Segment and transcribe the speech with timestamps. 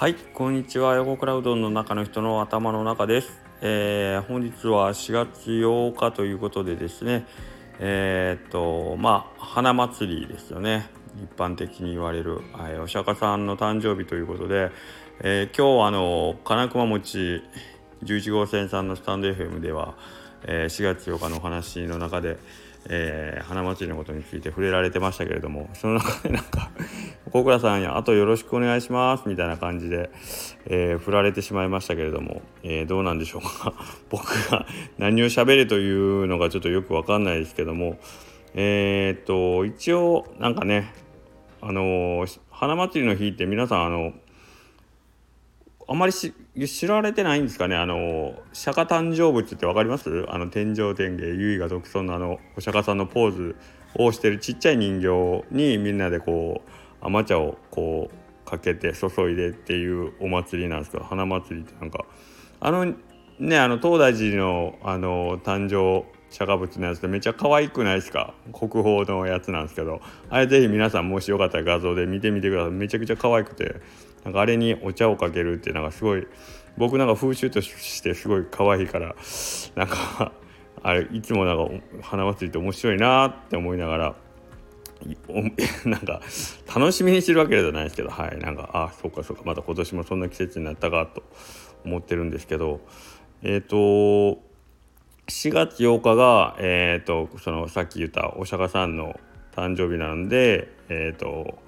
[0.00, 0.94] はい、こんにちは。
[0.94, 3.38] 横クラウドの中の人の頭の中です。
[3.60, 7.26] えー、本日は4月8日ということでですね、
[7.80, 10.88] えー、っと、まあ、花祭りですよね。
[11.22, 14.70] 一般的に言われる、はい、お釈迦さんの誕生日ということで、
[15.22, 17.42] えー、今日はあの金熊餅
[18.02, 19.98] 11号線さんのスタンド FM では、
[20.44, 22.38] えー、4月8日のお話の中で、
[22.88, 26.70] えー、花祭りのことについて触れられてましたけれどもその中でなんか
[27.30, 30.10] 小倉さんやあとよろしくお願いしますみたいな感じで、
[30.66, 33.74] えー、振られてしまいましたけれども、えー、どうなんでしょうか。
[34.08, 34.66] 僕が
[34.98, 37.98] 何を喋れというのがちょっとよくわかんないですけども
[38.54, 40.92] えー、っと一応なんかね
[41.60, 44.12] あの花祭りの日って皆さんあの
[45.92, 46.32] あまり知
[46.86, 47.74] られてないんですかね？
[47.74, 50.24] あの釈迦誕生物って分かります？
[50.28, 53.56] あの天上天下唯我独尊のあのお釈迦さんのポーズ
[53.96, 62.04] をしてるちっちゃい人形にみんなでこう甘茶をこうかけて注いでっていうお祭りなんですけど花祭りってなんか。
[62.60, 62.94] あの
[63.40, 68.32] ねあの東大寺のあの誕生釈迦仏のやつでめっちゃ可愛くないですか？
[68.52, 70.00] 国宝のやつなんですけど。
[70.28, 72.70] あれぜひ皆さんもしよかったら画像で見てみてください。
[72.70, 73.80] めちゃくちゃ可愛くて。
[74.24, 76.26] なんかあれにお茶をかけるってなんかすごい
[76.76, 79.14] 僕なんか風習としてすごい可愛いから
[79.74, 80.32] なんか
[80.82, 81.70] あれいつもなんか
[82.02, 84.14] 花祭りって面白いなって思いながら
[85.84, 86.20] なんか
[86.74, 91.22] 楽しみにしてるわけじゃないですけどはいなんかあそうかそうかまた今年もそんな季節になったかと
[91.84, 92.80] 思ってるんですけど
[93.42, 94.50] えっ、ー、と
[95.30, 99.18] 4月8日が、えーと、そのさっき言ったお釈迦さんの
[99.54, 101.58] 誕生日なんで、えーと、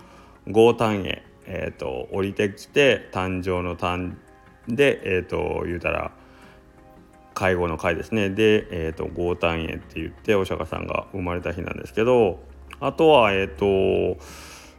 [0.49, 4.15] 豪誕へ、えーと、降りてきて誕生の誕
[4.69, 6.13] で、えー、と言うたら
[7.35, 8.31] 介護の会ですね。
[8.31, 12.41] で、えー、と豪誕へって言ってお釈迦さんが生まれた日なんですけど
[12.81, 14.21] あとはえ、ー、と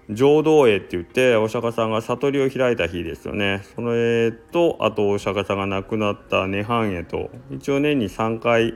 [0.10, 3.64] 浄土会って言ってお釈迦さんが悟りを開いた日ですよね。
[3.76, 8.76] それとあとお釈迦さんが亡くなった涅槃へと一応年に3回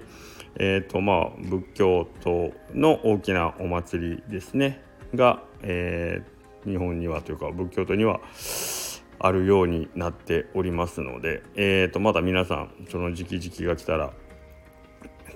[0.59, 4.81] えーとまあ、仏教徒の大きなお祭りですね。
[5.14, 6.37] が、えー、
[6.68, 8.20] 日本にはというか仏教徒には
[9.20, 14.14] あるようになっておりますので、えー、とまた皆さんその時期時期が来たら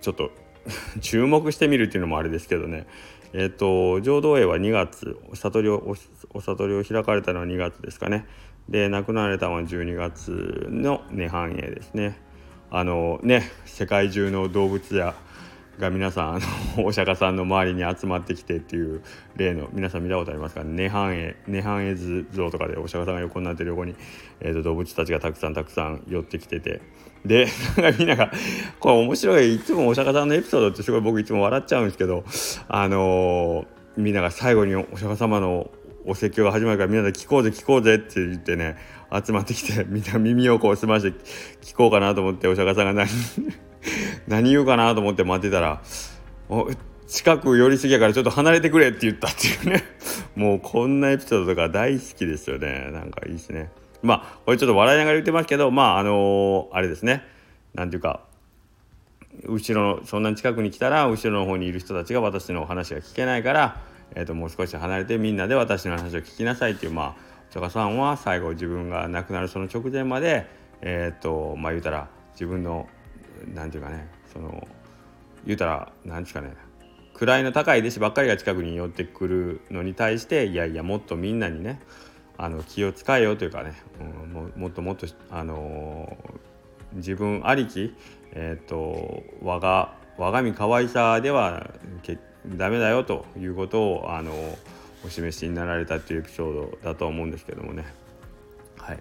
[0.01, 0.31] ちょっと
[1.01, 2.85] 注目してみるっていうのもあれですけどね。
[3.33, 5.95] え、ー、と浄土栄は2月悟りを
[6.33, 8.25] お悟りを開かれたのは2月ですかね。
[8.69, 12.19] で亡くなられたのは12月の涅槃栄ですね。
[12.69, 15.15] あのね世界中の動物や
[15.81, 16.39] が皆さんあ
[16.77, 19.03] のお釈迦さんの周りに集まってきてっていう
[19.35, 20.61] 例の皆さん見たことありますか？
[20.61, 23.95] 涅槃絵涅槃絵図像とかでお釈迦さんが横になってる横に、
[24.39, 26.81] えーと動物たちがたくさんたくさん寄ってきてて。
[27.25, 27.45] で
[27.77, 28.31] なんかみんなが
[28.79, 32.23] これ面白いいつもお釈迦さんのエピソードってすごい僕いつも笑っちゃうんですけど
[32.67, 35.69] あのー、みんなが最後にお釈迦様の
[36.05, 38.75] お説教が始まるからみんなで聞こうぜ聞こうぜって言ってね
[39.23, 41.17] 集まってきてみんな耳をこう澄まして
[41.61, 43.07] 聞こうかなと思ってお釈迦さんが何
[44.31, 45.81] 何言うかなと思って待ってたら
[47.07, 49.83] 近く寄りすぎやからちょっと離れてくれって言ったっていうね。
[50.35, 52.89] もうこんなエピソードとか大好きですよね。
[52.93, 53.69] なんかいいですね。
[54.01, 57.23] まあこれちょっと笑いながら言ってますけどまああのー、あれですね。
[57.73, 58.21] 何ていうか
[59.45, 63.81] 後ろのそんなに近くに来たら後ろの方にいる人たちが私の話が聞けないから、
[64.15, 67.15] えー、ともう少し離れてみんなで私の話を聞きなさいっていうまあ
[67.49, 70.47] お釈迦さんは最後自分が亡くなるその直前まで
[70.81, 72.87] えっ、ー、とまあ言うたら自分の
[73.53, 74.67] 何て言うかねその
[75.45, 76.55] 言うたら何ですかね
[77.19, 81.79] 位の高い弟子ばっかりが近くに寄ってくるのに対していやいやもっとみんなにね
[82.37, 87.95] あの気を使えよというかね、うん、ももっともっと、あのー、自分ありき、
[88.31, 91.69] えーと、我が我が身可愛さでは
[92.01, 92.17] け
[92.47, 94.57] ダメだよということを、あのー、
[95.05, 97.85] お示しになられたっていうエピソードだと思うんですけどもね。
[98.77, 98.99] はい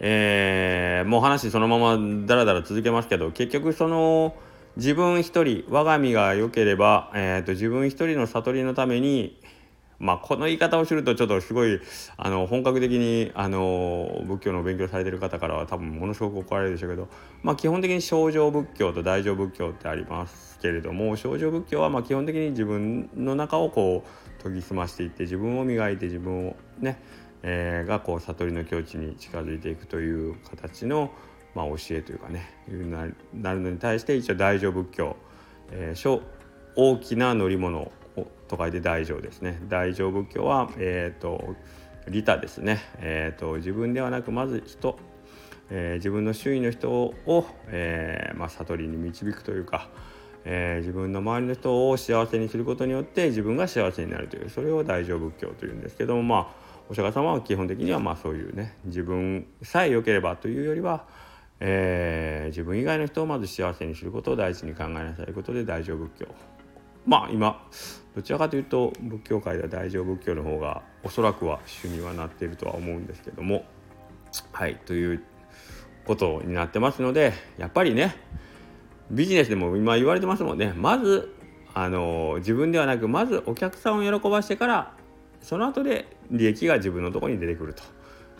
[0.00, 4.34] えー、もう話そのままだらだら続けますけど結局その
[4.76, 9.38] 自分一人我が身が良ければ、えーと自分一人の悟りのために
[10.02, 11.80] まあ、この言い方をするとちょっとすごい
[12.16, 17.08] あの本格的にあの仏教の勉強されてる方からは多分ものすごく怒られるでしょうけど、
[17.44, 27.00] まあ、基本的に正常仏教と大乗仏教ってありますけれども正常仏教はま基本的に自分の中をこう研ぎ澄ましていって自分を磨いて自分をね、
[27.44, 31.12] え、がこう悟りの境地に近づいていくという形の、
[31.54, 33.04] まあ、教えというかねいうな
[33.54, 35.16] るのに対して一応大乗仏教、
[35.70, 36.22] えー、
[36.76, 37.92] 大きな乗り物
[38.48, 39.60] と書いて大乗ですね。
[39.68, 41.54] 大乗仏教はえっ、ー、と
[42.08, 44.98] 利他ですね、えーと、自分ではなくまず人、
[45.70, 49.88] えー、自分の周囲の人を、えー、まあ、悟りに導くというか、
[50.44, 61.06] えー、自分の周りの人を幸せにすることによって自分が幸せになるというそれを大乗仏教というんですけどもまあお釈迦様は基本的にはまあそういうね自分さえ良ければというよりは、
[61.64, 65.26] えー、自分以外の人をまず幸せにすることを第一に考えなさい。
[65.26, 66.26] ということで大乗仏教。
[67.06, 67.68] まあ今
[68.16, 73.64] どちらかというと仏教界では大乗仏教の方がおそらくは主にはなっているとは思うんですけども。
[74.50, 75.22] はいという
[76.04, 78.16] ことになってますのでやっぱりね
[79.10, 80.72] ビジネスでも今言われてますもんね。
[80.76, 81.32] まず
[81.74, 84.94] あの自分ではなくまずお客さんを喜ばしてから
[85.40, 87.84] その後で利益が自分のとこに出てくると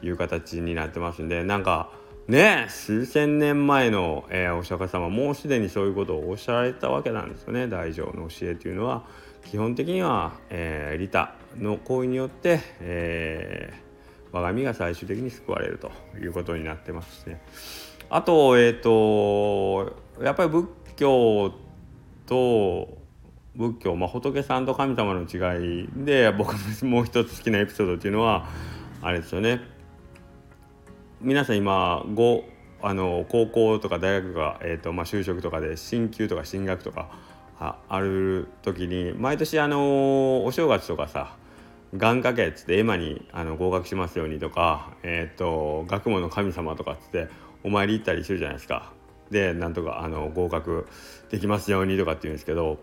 [0.05, 7.67] いう形になってますんでなんかね数千年前の、えー、お釈迦様もうすでにそういうことをおっしゃられたわけなんですよね。
[7.69, 9.05] 大乗の教えというのは。
[9.45, 17.43] 基本的には、えー、利他の行為によって、えー、我が身が最終的に救われるということになってますね。
[18.09, 21.53] あとえ、ー、とやっぱり仏教
[22.27, 22.99] と
[23.57, 26.55] 仏教、まあ、仏さんと神様の違いで僕
[26.85, 28.49] もう一つ好きなエピソードっていうのは
[29.03, 29.61] あれですよね。
[31.23, 32.43] 皆さん今5
[32.83, 37.11] あの高校とか大学が、えーとまあ、就職とかで進級とか進学とか
[37.61, 41.37] あある時に毎年あのお正月とかさ
[41.95, 47.29] 願掛けっつって絵馬にあの合格しますようにとか、えーと、学問の神様とかっつって
[47.63, 48.93] お参り行ったりするじゃないですか。
[49.31, 50.89] でなんとかあの合格
[51.31, 52.79] できますようにとかって言うんですけど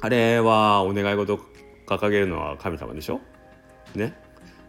[0.00, 1.38] あれはお願い事
[1.86, 3.20] 掲げるのは神様でしょ？
[3.94, 4.14] ね。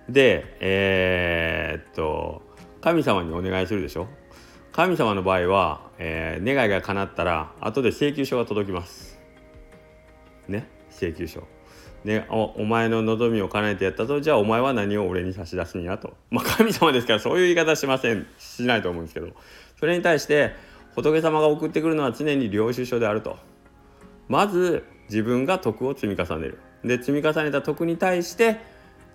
[0.10, 2.44] でえー、っと
[2.84, 4.10] 神様にお願いするでしょ？
[4.74, 9.22] 神様の場合は、えー、願いが叶ったら後で請求書が届きます。
[10.50, 10.68] ね？
[10.90, 11.48] 請求書。
[12.04, 16.18] ね、おお前の望みを叶えてやったとじゃあお前は何を俺に差し出すんやと。
[16.30, 18.28] まあ神様ですからそういう言い方しません。
[18.38, 19.30] しないと思うんですけど。
[19.80, 20.54] それに対して
[20.94, 23.38] 仏様が送ってくるのは常に領収書であると。
[24.28, 26.60] まず自分が徳を積み重ねる。
[26.84, 28.60] で積み重ねた徳に対して、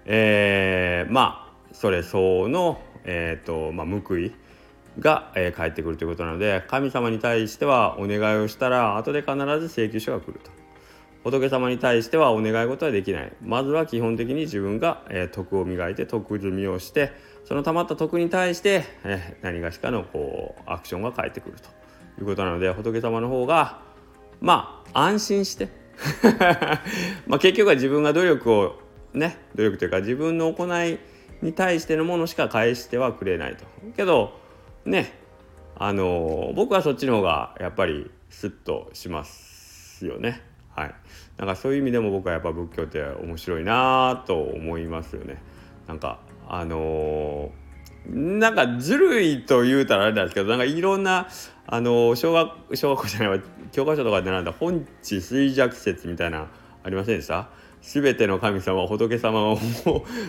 [0.06, 2.80] えー、まあそれ相応の、
[3.10, 4.34] えーとまあ、報い
[4.98, 10.50] が、えー、返ってくるということなので神様に対してはお願いをしたら後で必ず請求書が来ると。
[11.24, 13.32] 仏様に対してはお願い事はできない。
[13.42, 17.12] まずは基本的に自分が、えー、徳を磨いて徳積みをして
[17.44, 21.68] そのたまった徳に対して、えー、何がしかのこうアクションが返ってくると。
[22.20, 23.80] いうことなので仏様の方が
[24.40, 25.68] まあ安心して。
[27.26, 28.80] まあ結局は自分が努力を
[29.12, 30.98] ね努力というか自分の行い
[31.42, 33.64] に対してのものしか返してはくれないと。
[33.96, 34.38] けど
[34.84, 35.12] ね
[35.76, 40.42] あの僕はそっちの方がやっぱりスッとしますよね。
[40.74, 40.94] はい。
[41.36, 45.40] なんかそういう意味でも僕はやっぱ仏教って面白いなと思いますよね。
[45.86, 46.18] なんか
[46.48, 51.28] あのー、なんかずるいと言うたらあれなんですけどなんかいろんな
[51.66, 53.38] あの小学小学校じゃないわ
[53.70, 56.48] 教科書とかでなんだ本地衰弱説みたいな
[56.82, 57.50] ありませんでした？
[57.82, 59.56] 全ての神様仏様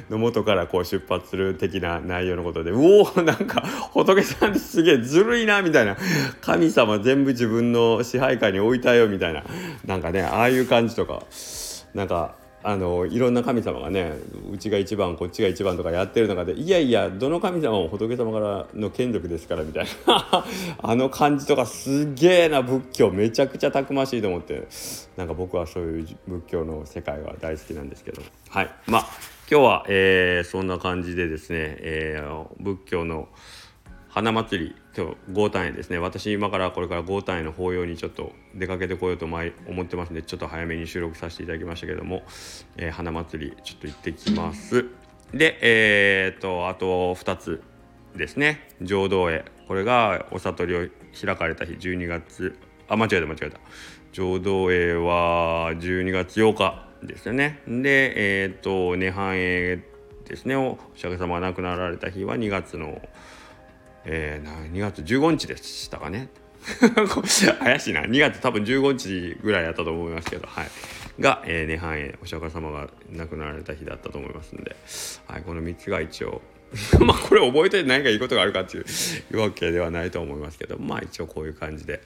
[0.10, 3.62] の元からこう出発する的な内容のことでうおなんか
[3.94, 5.98] 仏さんってすげえずるいなみたいな。
[6.42, 9.44] 神様全部自分の支配下に置いたよみたいな。
[9.86, 11.24] なんかねああいう感じとか
[11.94, 14.14] なんかあのいろんな神様がね
[14.52, 20.46] うちが一番こっちが一番とかやってる中でいやいやどの神様も仏様からの権力ですからみたいな。
[20.82, 24.68] あの感じとかすげえな仏教めちゃくちゃたくましいと思って
[25.16, 28.22] なんか僕はそういう仏教の世界は大好きなんですけど。
[28.50, 28.70] はい。
[28.88, 29.08] まあ
[29.52, 33.30] 今日は、えー、そんな感じでですね、えー、仏教の
[34.12, 36.00] 花祭り今日豪丹へですね。
[36.00, 42.24] 私今からこれから豪丹への法要にちょっと出かけてこようと思ってますんでちょっと早めに収録させていただきましたけども、
[42.76, 44.88] えー、花祭りちょっと行ってきます。
[45.32, 47.62] でえー、っとあと2つ
[48.16, 48.68] ですね。
[48.82, 52.58] 浄土へこれがお悟りを開かれた日12月。
[52.88, 53.60] あ間違えた間違えた。
[54.12, 57.62] 浄土へは12月8日ですよね。
[57.68, 59.84] でえー、っと涅槃へ
[60.28, 60.56] ですね。
[60.56, 63.00] お釈迦様が亡くなられた日は2月の
[64.12, 66.30] えー、2月15日でしたかね。
[67.60, 68.02] 怪しいな。
[68.02, 70.68] 2月多分15日ぐらいやったと思いますけどはい。
[71.20, 74.76] が、えー、涅槃へお釈迦様が亡くなられた日だったと思いますんで、
[75.28, 76.42] はい、この3つが一応
[77.00, 78.82] まあこれ覚えて何かいいことがあるかってい
[79.32, 82.02] うわけではないと思いますけどまあ一応こういう感じで、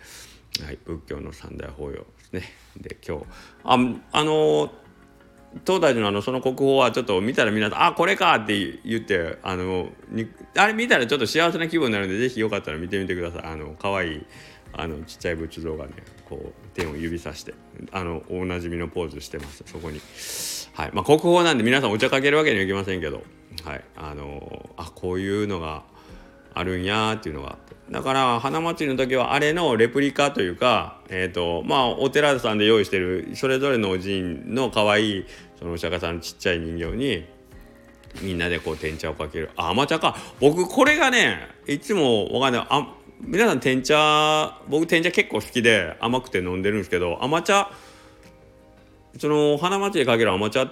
[0.66, 2.54] はい、仏教の三大法要ですね。
[2.78, 3.26] で今日
[3.64, 3.74] あ
[4.12, 4.83] あのー
[5.66, 9.90] 東大寺のあのその国宝はちょっと見たら皆さん「あこれか!」って言ってあの
[10.56, 13.44] あれ見たらちょっと幸せな気分になるんで是非よかったら見てみてください。
[13.44, 14.26] あの可愛い
[14.74, 15.92] あのちっちゃい仏像がね
[16.26, 17.54] こう手を指さして
[17.92, 19.64] あのおなじみのポーズしてます。
[19.68, 20.00] そこに。
[20.74, 20.92] はい。
[20.94, 23.24] まあ国宝なんで皆さんお茶かけるわけにはいきませんけど。
[23.64, 23.84] はい。
[23.96, 25.84] あのあこういうのが
[26.54, 27.58] あるんやっていうのが
[27.92, 35.26] だから花祭りの時はあれのレプリカというか、えーとまあ、お寺さんで用意してるそれぞれのお寺院の可愛い
[35.60, 37.26] そのお釈迦さんのちっちゃい人形に
[38.22, 39.50] みんなでこう天茶をかける。
[39.56, 40.16] あ甘茶か。
[40.40, 42.68] 僕これがねいつもわかんない。
[42.70, 47.72] あ皆さん天茶僕天茶結構好きで甘くて飲んでるんですけど甘茶
[49.18, 50.70] その花祭りかける甘茶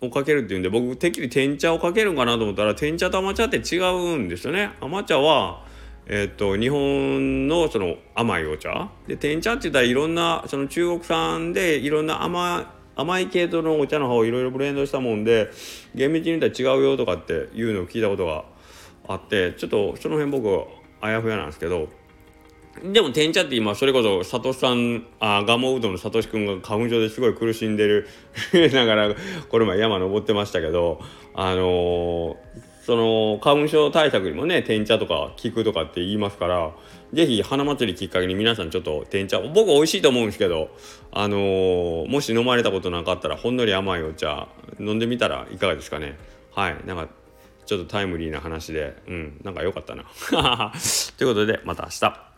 [0.00, 4.70] をかけるっていうんで僕てっきり天茶をかけるんかなと思ったら天茶と甘茶って違うんですよね。
[4.80, 5.64] 甘茶は
[6.06, 8.90] えっと日本のその甘いお茶。
[9.06, 15.50] で天茶って言ったらいろんなその中国産でいろんな甘甘い系統のお茶の葉をいろいろブレンドしたもんで
[15.94, 18.44] 厳密に言ったら違うよとかっていうのを聞いたことが
[19.08, 20.66] あってちょっとその辺僕
[21.00, 21.88] あやふやなんですけど
[22.92, 28.08] でも天茶って今それこそサトシさんあガモうどんのサトシ君が花粉症ですごい苦しんでる
[28.72, 29.14] ながら
[29.48, 31.00] これ前山登ってましたけど
[31.34, 32.36] あのー、
[32.84, 36.70] その花粉症対策にもね天茶とか効くとかって言いますから
[37.12, 40.70] 是非花祭りきっかけに皆さんちょっと天茶僕美味しいと思うんですけど
[41.10, 44.48] あのー、もし飲まれたことなかったらほんのり甘いお茶
[44.78, 46.16] 飲んでみたらいかがですかね。
[46.54, 46.76] はい。
[46.86, 47.08] なんか
[47.66, 49.40] ちょっとタイムリーな話でうん。
[49.44, 50.04] なんか良かったな。
[51.18, 52.29] ということでまた明日。